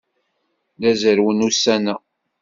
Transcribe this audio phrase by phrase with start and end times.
[0.79, 1.95] La zerrwen ussan-a.